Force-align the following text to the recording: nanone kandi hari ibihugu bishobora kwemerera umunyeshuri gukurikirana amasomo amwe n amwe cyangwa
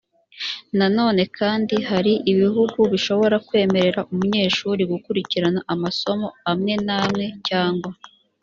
nanone 0.77 1.21
kandi 1.37 1.75
hari 1.89 2.13
ibihugu 2.31 2.79
bishobora 2.91 3.35
kwemerera 3.47 4.01
umunyeshuri 4.11 4.81
gukurikirana 4.91 5.59
amasomo 5.73 6.27
amwe 6.51 6.73
n 6.85 6.89
amwe 7.01 7.25
cyangwa 7.47 7.91